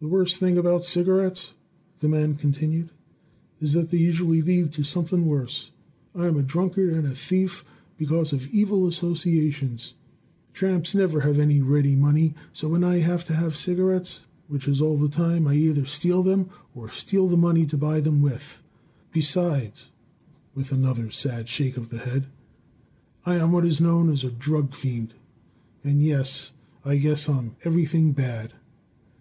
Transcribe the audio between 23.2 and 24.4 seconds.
"I am what is known as a